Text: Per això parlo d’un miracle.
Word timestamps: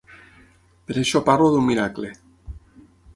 Per 0.87 0.95
això 1.01 1.21
parlo 1.27 1.49
d’un 1.57 1.67
miracle. 1.67 2.09